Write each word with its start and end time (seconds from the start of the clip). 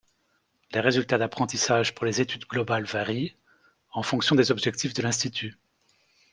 Les 0.71 0.79
résultats 0.79 1.19
d'apprentissage 1.19 1.93
pour 1.93 2.07
les 2.07 2.21
études 2.21 2.45
globales 2.47 2.85
varient, 2.85 3.35
en 3.91 4.01
fonction 4.01 4.33
des 4.35 4.49
objectifs 4.49 4.95
de 4.95 5.01
l'institut. 5.03 5.59